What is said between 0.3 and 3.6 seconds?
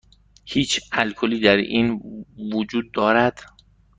هیچ الکلی در این وجود دارد؟